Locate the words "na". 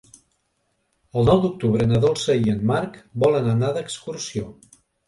1.91-2.01